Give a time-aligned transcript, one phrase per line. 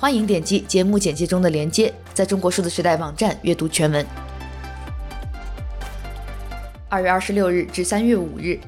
[0.00, 4.06] 欢迎点击节目简介中的链接，在中国数字时代网站阅读全文。
[6.88, 8.60] 二月二十六日至三月五日，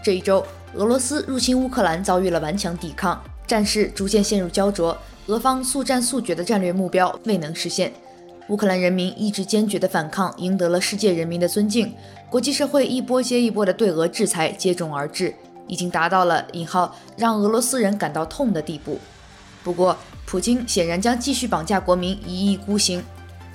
[0.00, 4.96] 这一周，俄罗斯入侵乌克兰遭遇了顽强抵抗，战事逐渐陷入胶着，
[5.26, 7.92] 俄方速战速决的战略目标未能实现。
[8.46, 11.92] 乌克兰人民意志坚决的反抗赢得了世界人民的尊敬，
[12.30, 15.34] 国际社会一波接一波的对俄制裁接踵而至。
[15.66, 19.00] 已经达到了引号让俄罗斯人感到痛的地步。
[19.64, 19.96] 不过，
[20.26, 23.02] 普京显然将继续绑架国民一意孤行。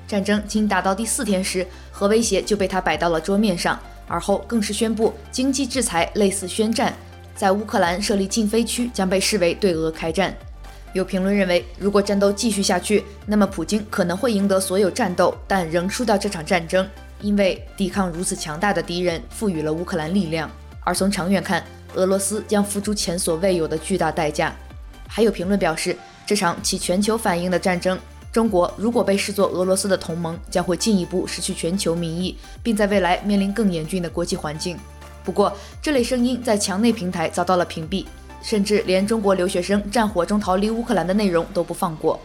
[0.08, 6.94] 战争仅打到第四天时，核威胁就被他摆到了桌面上，而后更是宣布经济制裁类似宣战，
[7.36, 10.36] 在乌克兰设立禁飞区将被视为对俄开战。
[10.94, 16.85] 有评论认为，如果战斗继续下去，那么普京可能会赢得所有战斗，但仍输掉这场战争，
[17.22, 21.63] 因为抵抗如此强大的敌人赋予了乌克兰力量，而从长远看，
[21.96, 24.54] 俄罗斯将付出前所未有的巨大代价。
[25.08, 25.96] 还有评论表示，
[26.32, 27.99] 这场起全球反应的战争，
[28.32, 34.77] 中国如果被视作俄罗斯的同盟，将会进一步失去全球民意，并在未来面临更严峻的国际环境。
[35.26, 35.51] 不过，
[35.82, 38.05] 这类声音在墙内平台遭到了屏蔽，
[38.41, 42.18] 甚至连中国留学生战火中逃离乌克兰的内容都不放过。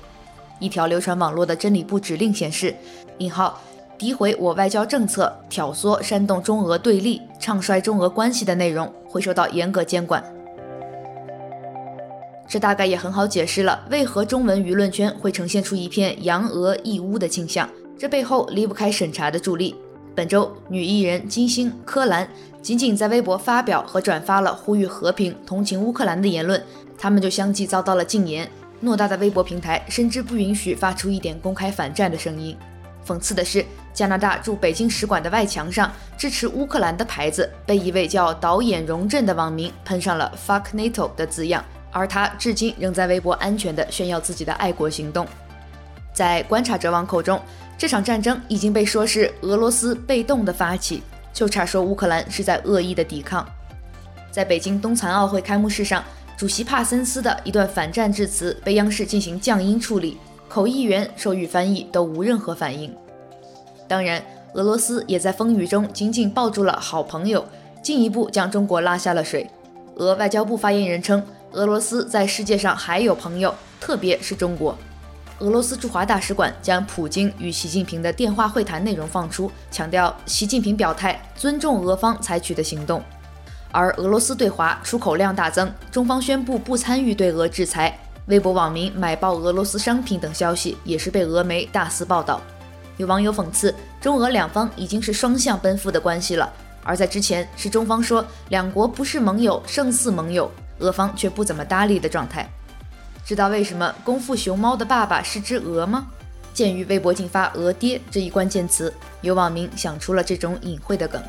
[0.61, 2.73] 一条流传网络的真理部指令显示
[3.19, 3.61] ：“引号。”
[3.99, 10.23] 诋毁我外交政策、挑唆煽动中俄对立、唱衰中俄关系的内容会受到严格监管。
[12.49, 17.69] 这大概也很好解释了为何中文舆论圈会呈现出一片扬俄抑乌的倾向。
[17.99, 19.75] 这背后离不开审查的助力。
[20.15, 22.29] 本周，女艺人金星、柯蓝
[22.63, 26.63] 仅仅在微博发表和转发了呼吁和平、同情乌克兰的言论，
[26.97, 28.49] 他们就相继遭到了禁言。
[28.83, 32.57] 偌大的微博平台甚至不允许发出一点公开反战的声音。
[33.07, 41.65] 讽刺的是，加拿大驻北京使馆的外墙上支持乌克兰的牌子被一位叫导演荣振的网民喷上了 “fuck NATO” 的字样，
[41.97, 45.27] 而他至今仍在微博安全地炫耀自己的爱国行动。
[46.13, 47.41] 在观察者网口中，
[47.79, 51.03] 这场战争已经被说是俄罗斯被动的发起，
[51.33, 53.49] 就差说乌克兰是在恶意的抵抗。
[54.31, 56.05] 在北京冬残奥会开幕式上，
[56.37, 60.19] 主席帕森斯的一段反战致辞被央视进行降音处理。
[60.51, 62.95] 口译员、手语翻译都无任何反应。
[63.89, 67.43] 当然，俄罗斯也在风雨中紧紧抱住了好朋友，
[67.83, 69.49] 进一步将中国拉下了水。
[69.97, 74.77] 俄外交部发言人称，俄罗斯在世界上还有朋友，特别是中国。
[75.39, 83.03] 俄罗斯驻华大使馆将普京与习近平的电话会谈内容放出，强调习近平表态尊重俄方采取的行动。
[83.71, 87.99] 而俄罗斯对华出口量大增，中方宣布不参与对俄制裁。
[88.27, 92.41] 微博网民买爆俄罗斯商品等消息也是被俄媒大肆报道。
[92.97, 96.51] 有网友讽刺，中俄两方已经是双向奔赴的关系了，
[96.83, 102.49] 而在之前是中方说两国不是盟友胜似盟友，俄方却不怎么搭理的状态。
[103.25, 106.07] 知道为什么功夫熊猫的爸爸是只鹅吗？
[106.55, 111.23] 鉴于微博仅发“鹅爹”这一关键词，有网民想出了这种隐晦的梗。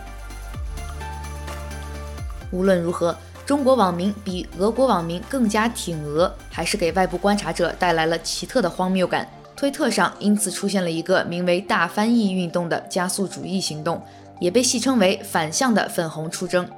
[2.52, 3.16] 无论如何。
[3.46, 9.26] 中国网民比俄国网民更加挺俄，还是给外部观察者带来了奇特的荒谬感。
[9.56, 14.04] 推特上因此出现了一个名为“大翻译运动”的加速主义行动，
[14.42, 16.70] 也被戏称为“反向的粉红出征”。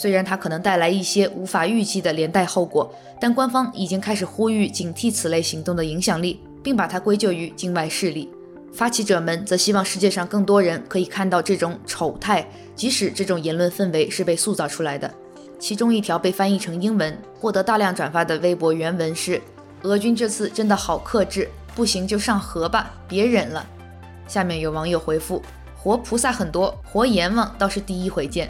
[0.00, 2.88] 虽然它可能带来一些无法预计的连带后果，
[3.20, 8.30] 但官方已经开始呼吁警惕此类行动的影响力，并把它归咎于境外势力。
[8.72, 15.12] 发起者们则希望世界上更多人可以看到这种丑态，即使这种言论氛围是被塑造出来的。
[15.58, 19.42] 其中一条被翻译成英文、获得大量转发的微博原文是
[19.82, 23.66] ：“俄军这次真的好克制，不行就上核吧，别忍了。”
[24.28, 25.42] 下面有网友回复
[25.76, 28.48] ：“活菩萨很多，活阎王倒是第一回见。”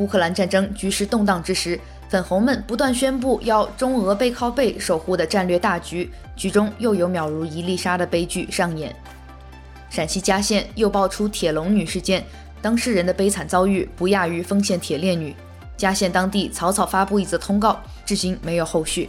[0.00, 8.96] 乌克兰战争局势动荡之时，粉红们不断宣布要中俄背靠背守护的战略大局，局中又有秒如一粒沙的悲剧上演。
[9.90, 12.24] 陕西佳县又爆出铁笼女事件。
[12.62, 15.34] 当事人的悲惨遭遇不亚于丰县铁链女，
[15.76, 19.08] 佳县当地草草发布一则通告，至今没有后续。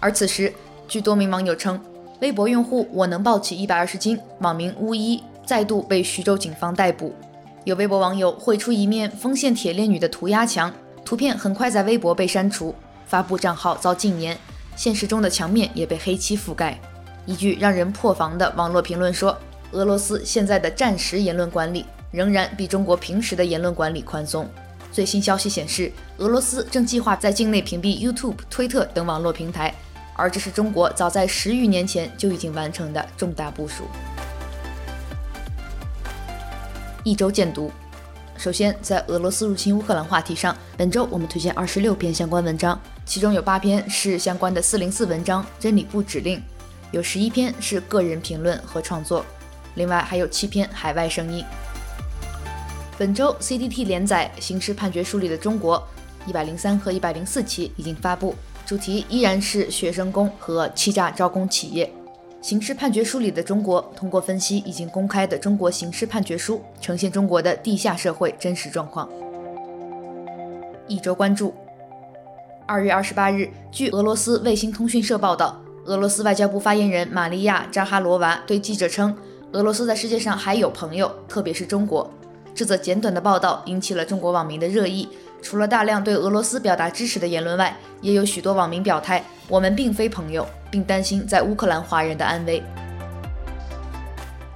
[0.00, 0.52] 而此时，
[0.88, 1.78] 据多名网友称，
[2.20, 7.14] 微博用户我能抱起一百二十斤，网名巫医再度被徐州警方逮捕。
[7.64, 10.72] 有微博网友绘出一面丰县铁链女的涂鸦墙，
[11.04, 12.74] 图片很快在微博被删除，
[13.06, 14.36] 发布账号遭禁言，
[14.74, 16.80] 现实中的墙面也被黑漆覆盖。
[17.24, 19.38] 一句让人破防的网络评论说
[19.70, 24.48] ：“俄罗斯现在的战时言论管理仍然比中国平时的言论管理宽松。”
[24.90, 29.72] 最新消息显示，俄罗斯正计划在境内屏蔽 YouTube、推特等网络平台，
[30.16, 33.84] 而这是中国早在十余年前就已经完成的重大部署。
[37.04, 37.70] 一周见读。
[38.36, 46.42] 首先，在俄罗斯入侵乌克兰话题上，本周我们推荐二十六篇相关文章，其中有八篇是相关的四零四文章、真理部指令，
[46.90, 49.24] 有十一篇是个人评论和创作，
[49.74, 51.44] 另外还有七篇海外声音。
[52.98, 55.78] 本周 CDT 连载《刑事判决书里的中国》
[56.28, 58.34] 一百零三和一百零四期已经发布，
[58.64, 61.92] 主题依然是学生工和欺诈招工企业。
[62.42, 69.08] 刑事判决书里的中国，通过分析已经公开的中国刑事判决书，呈现中国的地下社会真实状况。
[70.88, 71.54] 一周关注：
[72.66, 79.16] 二月二十八日，据俄罗斯卫星通讯社报道，俄罗斯外交部发言人玛利亚·扎哈罗娃对记者称，
[79.52, 82.10] 俄罗斯在世界上还有朋友，特别是中国。
[82.52, 85.08] 这则简短的报道引起了中国网民的热议。
[85.40, 92.60] 除了大量对俄罗斯表达支持的言论外，也有许多网民表态：“我们并非朋友，并担心在乌克兰华人的安危。”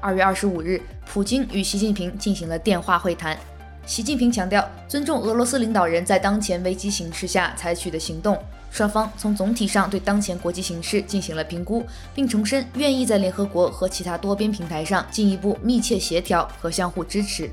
[0.02, 3.38] 二月二十五日，普京与习近平进行了电话会谈。
[3.84, 8.36] 习近平强调尊重俄罗斯领导人在当前危机形势下采取的行动，
[8.70, 17.48] 双方从总体上对当前国际形势进行了评估，并重申愿意在联合国和其他多边平台上进一步密切协调和相互支持。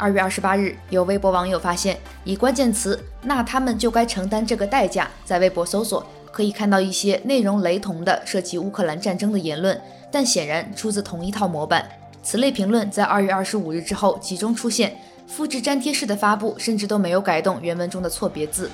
[0.00, 6.02] 二月二十八日，有微博网友发现，以关键词“那他们就该承担这个代价”在微博搜索，
[6.32, 9.78] 可以看到一些内容雷同的涉及乌克兰战争的言论，
[10.10, 11.86] 但显然出自同一套模板。
[12.22, 18.70] 此类评论在二月二十五日之后集中出现，复制粘贴式的发布，甚至都没有改动原文中的错别字。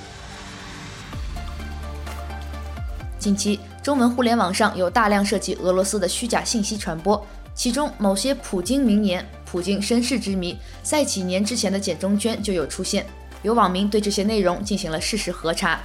[3.18, 7.20] 近期，中文互联网上有大量涉及俄罗斯的虚假信息传播。
[7.52, 13.06] 其中某些普京名言、普京身世之谜，在几年之前的简中圈就有出现。
[13.42, 15.80] 有网民对这些内容进行了事实核查。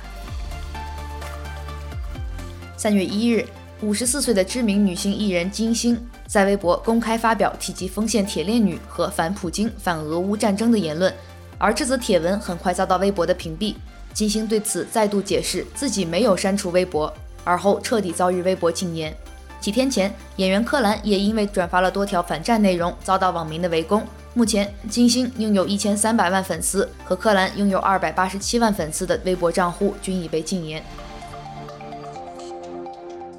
[2.76, 3.46] 三月一日，
[3.82, 11.14] 五十四岁的知名女性艺人金星在微博公开发表提及锋线铁链女和反普京、反俄乌战争的言论，
[11.60, 13.76] 而这则帖文很快遭到微博的屏蔽。
[14.14, 17.14] 金星对此再度解释自己没有删除微博，
[17.44, 19.16] 而后彻底遭遇微博禁言。
[19.62, 24.02] 几天前，演员柯蓝也因为转发了多条反战内容，遭到网民的围攻。
[24.34, 30.84] 目前，金星拥有一千三百万粉丝，和柯蓝拥有二百八十七万粉丝的微博账户均已被禁言。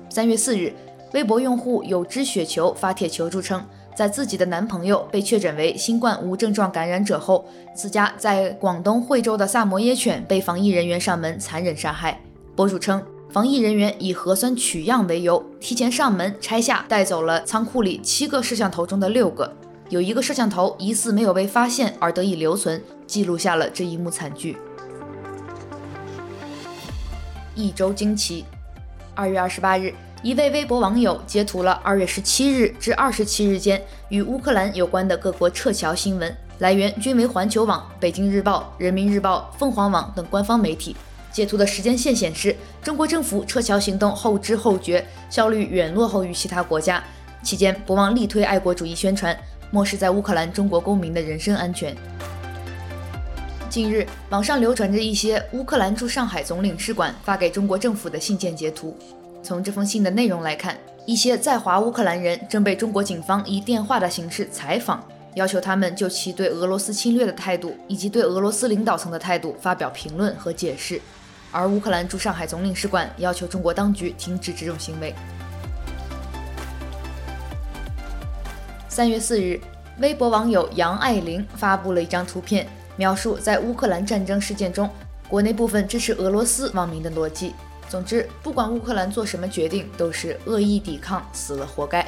[0.09, 0.73] 三月四日，
[1.13, 3.65] 微博用户有只雪球发帖求助称，
[3.97, 12.21] 在自己的男朋友被确诊为新冠无症状感染者后，自家在广东惠州的萨摩耶犬被防疫人员上门残忍杀害。
[12.55, 13.03] 博主称。
[13.33, 19.51] 防疫人员以核酸取样为由，提前上门拆下，带走了仓库里七个摄像头中的六个，
[19.89, 24.59] 有一个摄像头疑似没有被发现而得以留存，记录下了这一幕惨剧。
[27.55, 28.45] 一周惊奇，
[29.15, 40.95] 二月二十八日，一位微博网友截图了二月十七日至二十七日间与乌克兰有关的各国撤侨新闻，来源均为环球网、北京日报、人民日报、凤凰网等官方媒体。
[41.33, 47.03] 截图的时间线显示，中国政府撤侨行动后知后觉，效率远落后于其他国家。
[47.43, 49.37] 期间不忘力推爱国主义宣传，
[49.71, 51.97] 漠视在乌克兰中国公民的人身安全。
[53.71, 58.95] 近日，网上流传着一些乌克兰驻上海总领事馆发给中国政府的信件截图。
[59.43, 65.03] 从这封信的内容来看，一些在华乌克兰人正被中国警方以电话的形式采访，
[65.35, 71.01] 要求他们就其对俄罗斯侵略的态度以及对俄罗斯领导层的态度发表评论和解释。
[71.53, 75.15] 而乌克兰驻上海总领事馆要求中国当局停止这种行为。
[78.89, 79.61] 三月四日，
[80.01, 82.67] 微博网友杨爱玲发布了一张图片，
[82.97, 84.91] 描述在乌克兰战争事件中，
[85.29, 87.55] 国内部分支持俄罗斯网民的逻辑。
[87.89, 92.07] 总之，不管乌克兰做什么决定，都是恶意抵抗，死了活该。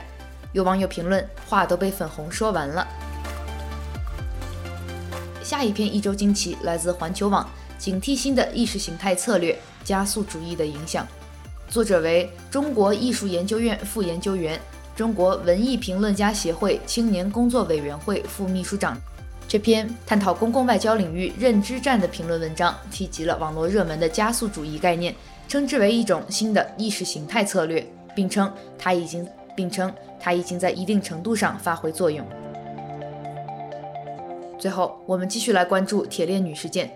[0.53, 2.87] 有网友评论：“话都被粉红说完了。”
[5.43, 7.47] 下一篇一周惊奇来自环球网。
[7.79, 11.07] 警惕新的意识形态策略，加速主义的影响。
[11.69, 14.61] 作者为中国艺术研究院副研究员、
[14.95, 18.97] 中国文艺评论家协会青年工作委员会副秘书长。
[19.47, 25.15] 这篇探讨公共外交领域认知战的评论文章，提及了网络热门的加速主义概念，
[25.47, 32.27] 称之为一种新的意识形态策略，并称它已经并称它已经在一定程度上发挥作用。
[34.59, 36.91] 最后，我们继续来关注铁链女事件。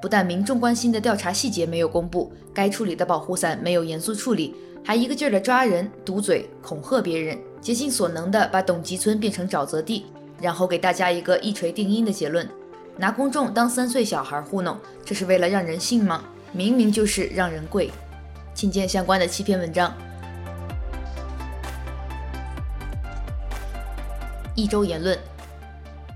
[0.00, 10.06] 不但民众关心的调查细节没有公布，该处理的保护伞没有严肃处理，还一个劲儿的抓人、堵嘴、恐吓别人，竭尽所能的把董集村变成沼泽地，
[10.40, 12.48] 然后给大家一个一锤定音的结论：
[12.96, 16.24] 拿公众当三岁小孩糊弄，这是为了让人信吗？
[16.52, 17.90] 明明就是让人跪。
[18.54, 19.92] 请见相关的七篇文章。
[24.54, 25.18] 一周言论，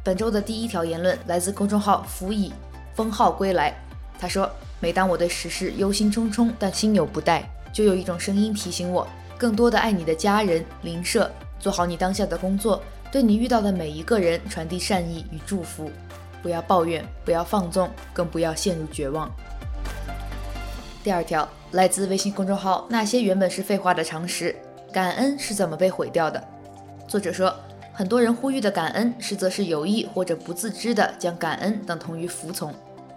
[0.02, 2.52] 本周的第一条言论来自公众号“辅以”。
[2.94, 3.74] 封号归来，
[4.18, 9.06] 他说：“每当我对时事忧心忡忡，但心有不待，就有一种声音提醒我，
[9.38, 15.90] 更多的爱你的家人邻舍，做好你当下的工作，对你遇到的每一个人传递善意与祝福，
[16.42, 19.30] 不要抱怨，不要放纵，更不要陷入绝望。”
[21.02, 24.54] 第二条来自微信公众号“那些原本是废话的常识”，
[24.92, 26.42] 感恩是怎么被毁掉的？
[27.08, 27.54] 作者说。
[27.94, 32.74] 很多人呼吁的感恩，实则是有意或者不自知的将感恩等同于服从。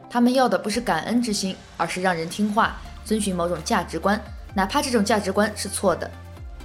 [0.10, 4.20] 他们要的不是感恩之心，而是让人听话，遵循某种价值观，
[4.54, 6.10] 哪怕这种价值观是错的。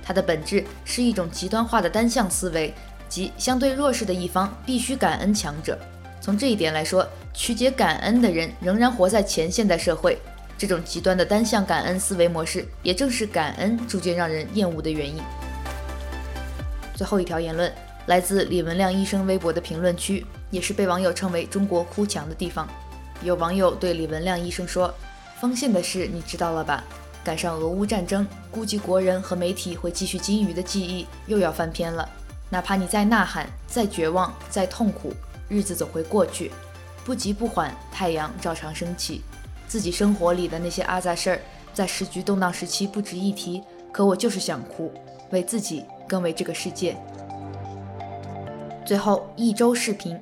[0.02, 2.74] 它的本质是一种极端化的单向思维，
[3.08, 5.78] 即相对弱势的一方必须感恩强者。
[6.20, 10.18] 从这一点来说，曲解感恩的人仍然活在前现代社会。
[10.58, 15.22] 这种极端的单向感恩思维模式，也正是感恩逐渐让人厌恶的原因。
[16.96, 17.72] 最后一条言论。
[18.06, 22.68] 来自李文亮医生微博的评论区，也是被网友称为“中国哭墙”的地方。
[23.22, 24.92] 有网友对李文亮医生说
[25.40, 26.82] ：“丰县的事你知道了吧？
[27.22, 32.08] 赶上俄乌战争，估计国人和媒体会继续金鱼的记忆又要翻篇了。
[32.48, 35.12] 哪怕你再呐喊、再绝望、再痛苦，
[35.48, 36.50] 日子总会过去。
[37.04, 39.22] 不急不缓，太阳照常升起。
[39.68, 41.40] 自己生活里的那些阿杂事儿，
[41.74, 43.62] 在时局动荡时期不值一提。
[43.92, 44.92] 可我就是想哭，
[45.30, 46.96] 为自己，更为这个世界。”
[48.90, 50.18] 最后一周视频。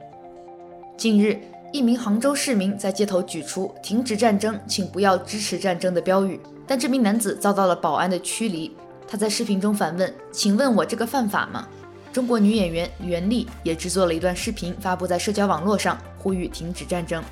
[0.94, 1.40] 近日，
[1.72, 8.76] 一名杭州市民在街头举出“停止战争，请不要支持战争”的标语，但这名男子遭到了保安的驱离。
[9.08, 11.66] 他在视频中反问：“请问我这个犯法吗？”
[12.12, 17.24] 中国女演员袁立也制作了一段视频发布在社交网络上，呼吁停止战争。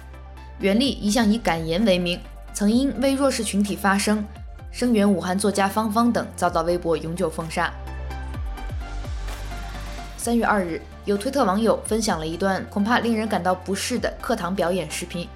[0.61, 2.19] 袁立一向以敢言为名，
[2.55, 4.25] 曾因为弱势群体发声，
[4.73, 7.71] 声援武汉作家方方等，遭到微博永久封杀。
[10.17, 15.27] 三月二日，有推特网友分享了一段恐怕令人感到不适的课堂表演视频。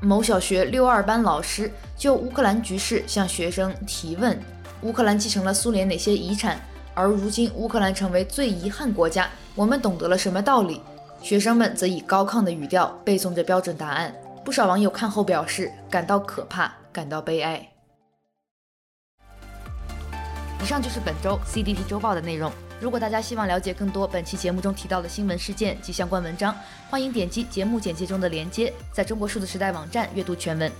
[0.00, 4.40] 某小学六二班老师就乌克兰局势向学生提问：
[4.82, 6.60] 乌克兰继承了苏联哪些遗产？
[6.94, 10.80] 而如今乌克兰成为最遗憾国家，我们懂得了什么道理？
[11.20, 14.14] 学生们则以高亢的语调背诵着标准答案。
[14.44, 17.68] 不少网友看后表示感到可怕，感到悲哀。
[20.62, 22.52] 以上就是本周 CDT 周报的内容。
[22.80, 26.54] 如果大家希望了解更多本期节目中提到的新闻事件及相关文章，
[26.88, 30.70] 欢迎点击节目简介中的链接，在中国数字时代网站阅读全文。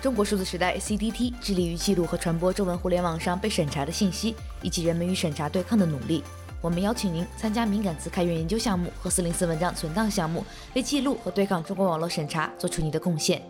[0.00, 6.22] 中国数字时代 CDT 致力于记录和传播中文互联网上被审查的信息，以及人们与审查对抗的努力。
[6.60, 13.42] 我们邀请您参加敏感词开源研究项目和四零四文章存档项目，为记录和对抗中国网络审查做出你的贡献。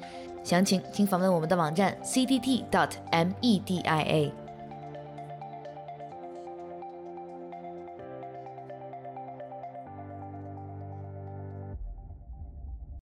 [0.42, 2.66] 详情请访问我们的网站 cdt.media。